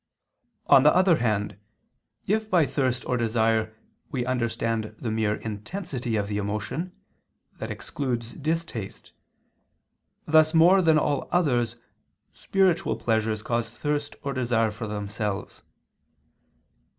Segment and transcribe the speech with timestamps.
[0.65, 1.57] On the other hand,
[2.25, 3.71] if by thirst or desire
[4.09, 6.91] we understand the mere intensity of the emotion,
[7.59, 9.11] that excludes distaste,
[10.25, 11.75] thus more than all others
[12.33, 15.61] spiritual pleasures cause thirst or desire for themselves.